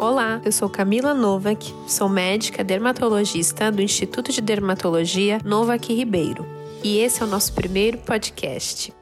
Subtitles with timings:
[0.00, 6.46] Olá, eu sou Camila Novak, sou médica dermatologista do Instituto de Dermatologia Novak Ribeiro
[6.84, 8.94] e esse é o nosso primeiro podcast.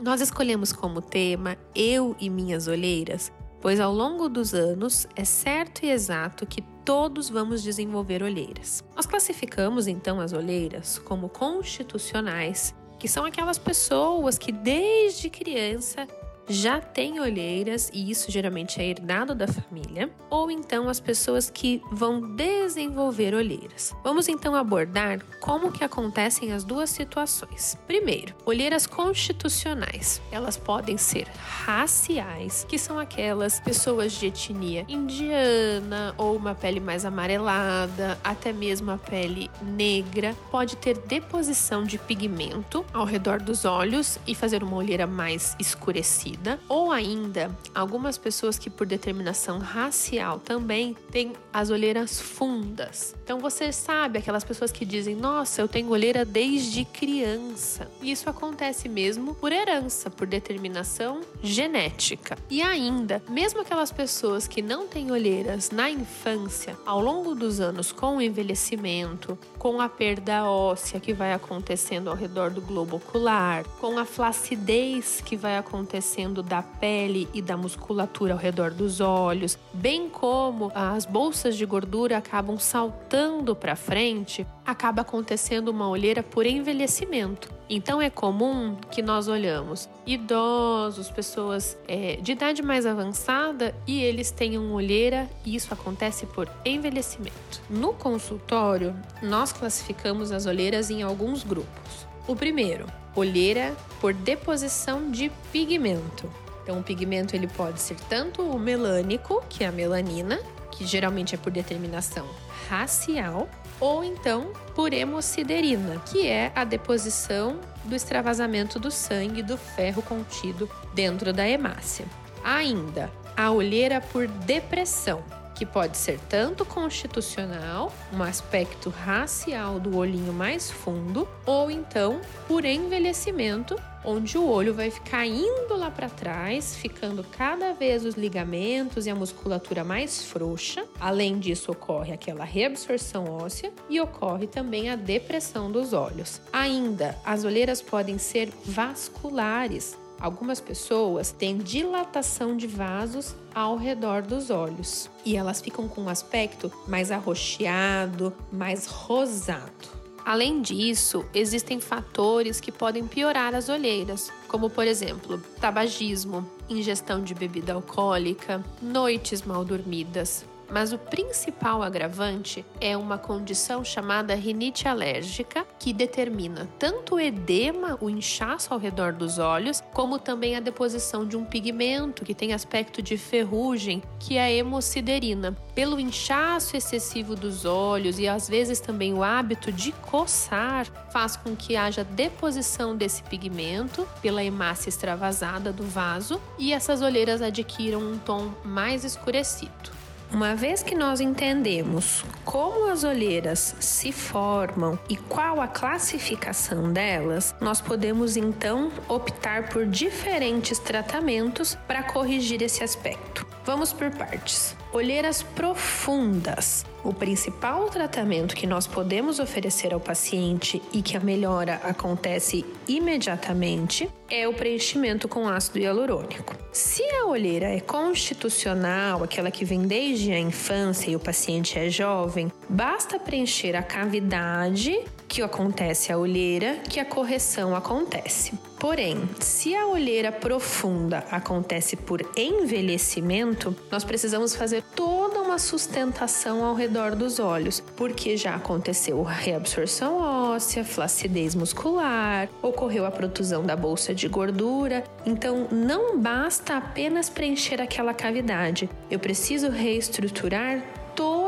[0.00, 5.84] Nós escolhemos como tema Eu e Minhas Olheiras, pois ao longo dos anos é certo
[5.84, 8.84] e exato que todos vamos desenvolver olheiras.
[8.94, 16.06] Nós classificamos então as olheiras como constitucionais, que são aquelas pessoas que desde criança
[16.50, 21.80] já têm olheiras e isso geralmente é herdado da família, ou então as pessoas que
[21.92, 23.94] vão desenvolver olheiras.
[24.02, 27.78] Vamos então abordar como que acontecem as duas situações.
[27.86, 30.20] Primeiro, olheiras constitucionais.
[30.32, 31.28] Elas podem ser
[31.64, 38.90] raciais, que são aquelas pessoas de etnia indiana ou uma pele mais amarelada, até mesmo
[38.90, 44.76] a pele negra, pode ter deposição de pigmento ao redor dos olhos e fazer uma
[44.76, 51.70] olheira mais escurecida vida, ou ainda algumas pessoas que por determinação racial também têm as
[51.70, 53.14] olheiras fundas.
[53.22, 57.90] Então você sabe aquelas pessoas que dizem: "Nossa, eu tenho olheira desde criança".
[58.00, 62.38] E isso acontece mesmo por herança, por determinação genética.
[62.48, 67.92] E ainda, mesmo aquelas pessoas que não têm olheiras na infância, ao longo dos anos
[67.92, 73.64] com o envelhecimento, com a perda óssea que vai acontecendo ao redor do globo ocular,
[73.80, 79.58] com a flacidez que vai acontecendo da pele e da musculatura ao redor dos olhos,
[79.72, 86.46] bem como as bolsas de gordura acabam saltando para frente, acaba acontecendo uma olheira por
[86.46, 87.50] envelhecimento.
[87.68, 94.30] Então é comum que nós olhamos idosos, pessoas é, de idade mais avançada e eles
[94.30, 97.62] tenham olheira e isso acontece por envelhecimento.
[97.68, 102.09] No consultório, nós classificamos as olheiras em alguns grupos.
[102.26, 106.30] O primeiro, olheira por deposição de pigmento.
[106.62, 110.38] Então, o pigmento ele pode ser tanto o melânico, que é a melanina,
[110.70, 112.26] que geralmente é por determinação
[112.68, 113.48] racial,
[113.80, 120.70] ou então por hemociderina, que é a deposição do extravasamento do sangue do ferro contido
[120.94, 122.04] dentro da hemácia.
[122.44, 125.24] Ainda, a olheira por depressão,
[125.60, 132.64] que pode ser tanto constitucional, um aspecto racial do olhinho mais fundo, ou então por
[132.64, 139.04] envelhecimento, onde o olho vai ficar indo lá para trás, ficando cada vez os ligamentos
[139.04, 140.86] e a musculatura mais frouxa.
[140.98, 146.40] Além disso, ocorre aquela reabsorção óssea e ocorre também a depressão dos olhos.
[146.50, 154.50] Ainda, as olheiras podem ser vasculares, Algumas pessoas têm dilatação de vasos ao redor dos
[154.50, 160.00] olhos e elas ficam com um aspecto mais arroxeado, mais rosado.
[160.24, 167.34] Além disso, existem fatores que podem piorar as olheiras, como por exemplo, tabagismo, ingestão de
[167.34, 175.66] bebida alcoólica, noites mal dormidas, mas o principal agravante é uma condição chamada rinite alérgica,
[175.78, 181.26] que determina tanto o edema, o inchaço ao redor dos olhos, como também a deposição
[181.26, 185.56] de um pigmento que tem aspecto de ferrugem, que é a hemociderina.
[185.74, 191.56] Pelo inchaço excessivo dos olhos e às vezes também o hábito de coçar, faz com
[191.56, 198.18] que haja deposição desse pigmento pela hemácia extravasada do vaso e essas olheiras adquiram um
[198.18, 199.99] tom mais escurecido.
[200.32, 207.52] Uma vez que nós entendemos como as olheiras se formam e qual a classificação delas,
[207.60, 213.44] nós podemos então optar por diferentes tratamentos para corrigir esse aspecto.
[213.70, 214.74] Vamos por partes.
[214.92, 216.84] Olheiras profundas.
[217.04, 224.10] O principal tratamento que nós podemos oferecer ao paciente e que a melhora acontece imediatamente
[224.28, 226.56] é o preenchimento com ácido hialurônico.
[226.72, 231.88] Se a olheira é constitucional, aquela que vem desde a infância e o paciente é
[231.88, 234.98] jovem, basta preencher a cavidade
[235.28, 238.52] que acontece a olheira que a correção acontece.
[238.80, 246.74] Porém, se a olheira profunda acontece por envelhecimento, nós precisamos fazer toda uma sustentação ao
[246.74, 254.14] redor dos olhos, porque já aconteceu reabsorção óssea, flacidez muscular, ocorreu a protusão da bolsa
[254.14, 255.04] de gordura.
[255.26, 258.88] Então, não basta apenas preencher aquela cavidade.
[259.10, 260.82] Eu preciso reestruturar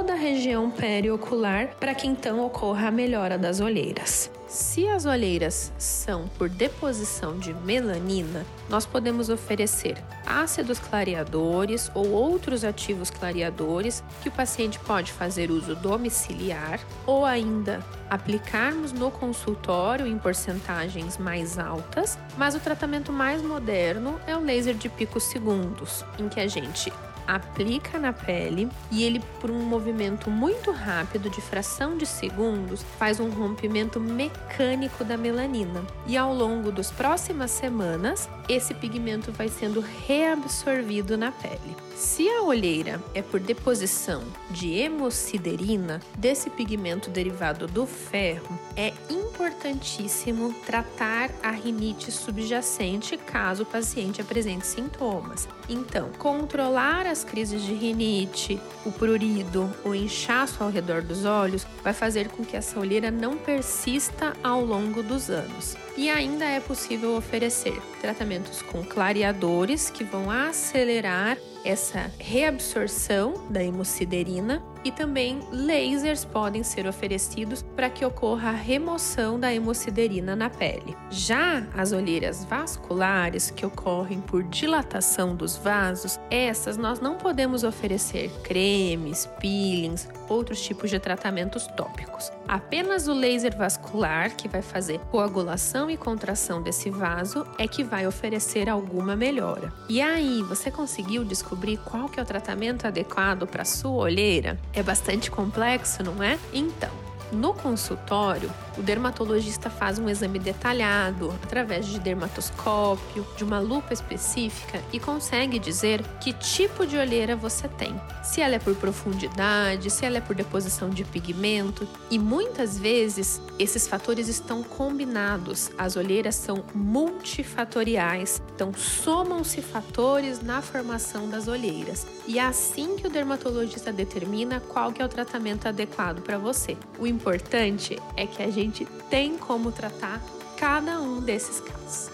[0.02, 4.28] toda a região periocular para que então ocorra a melhora das olheiras.
[4.48, 9.96] Se as olheiras são por deposição de melanina, nós podemos oferecer
[10.26, 17.80] ácidos clareadores ou outros ativos clareadores que o paciente pode fazer uso domiciliar ou ainda
[18.10, 24.74] aplicarmos no consultório em porcentagens mais altas, mas o tratamento mais moderno é o laser
[24.74, 26.92] de picos segundos, em que a gente
[27.26, 33.20] aplica na pele e ele, por um movimento muito rápido de fração de segundos, faz
[33.20, 35.84] um rompimento mecânico da melanina.
[36.06, 41.76] E ao longo das próximas semanas, esse pigmento vai sendo reabsorvido na pele.
[41.96, 50.52] Se a olheira é por deposição de hemosiderina, desse pigmento derivado do ferro, é importantíssimo
[50.66, 55.48] tratar a rinite subjacente caso o paciente apresente sintomas.
[55.68, 61.92] Então, controlar as crises de rinite, o prurido, o inchaço ao redor dos olhos vai
[61.92, 65.76] fazer com que essa olheira não persista ao longo dos anos.
[65.96, 74.62] E ainda é possível oferecer tratamentos com clareadores que vão acelerar essa reabsorção da hemosiderina
[74.84, 80.96] e também lasers podem ser oferecidos para que ocorra a remoção da hemosiderina na pele.
[81.10, 88.30] Já as olheiras vasculares, que ocorrem por dilatação dos vasos, essas nós não podemos oferecer
[88.42, 92.30] cremes, peelings, outros tipos de tratamentos tópicos.
[92.48, 98.06] Apenas o laser vascular, que vai fazer coagulação e contração desse vaso, é que vai
[98.06, 99.72] oferecer alguma melhora.
[99.88, 104.58] E aí, você conseguiu descobrir qual que é o tratamento adequado para sua olheira?
[104.72, 106.38] É bastante complexo, não é?
[106.52, 106.90] Então,
[107.32, 114.82] no consultório, o dermatologista faz um exame detalhado através de dermatoscópio, de uma lupa específica
[114.92, 117.98] e consegue dizer que tipo de olheira você tem.
[118.22, 123.40] Se ela é por profundidade, se ela é por deposição de pigmento, e muitas vezes
[123.58, 125.70] esses fatores estão combinados.
[125.76, 132.06] As olheiras são multifatoriais, então somam-se fatores na formação das olheiras.
[132.26, 136.76] E é assim que o dermatologista determina qual que é o tratamento adequado para você.
[136.98, 140.20] O importante é que a gente tem como tratar
[140.56, 142.10] cada um desses casos.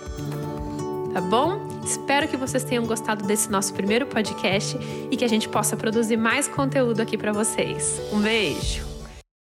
[1.14, 1.66] Tá bom?
[1.82, 4.78] Espero que vocês tenham gostado desse nosso primeiro podcast
[5.10, 7.99] e que a gente possa produzir mais conteúdo aqui para vocês.
[8.12, 8.88] Um beijo!